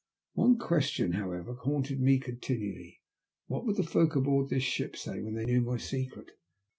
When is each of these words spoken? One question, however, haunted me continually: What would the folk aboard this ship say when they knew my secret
One 0.33 0.57
question, 0.57 1.11
however, 1.11 1.53
haunted 1.53 2.01
me 2.01 2.17
continually: 2.17 3.01
What 3.45 3.67
would 3.67 3.75
the 3.75 3.83
folk 3.83 4.15
aboard 4.15 4.49
this 4.49 4.63
ship 4.63 4.95
say 4.97 5.21
when 5.21 5.35
they 5.35 5.45
knew 5.45 5.61
my 5.61 5.77
secret 5.77 6.31